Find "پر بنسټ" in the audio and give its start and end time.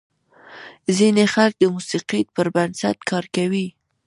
2.35-2.97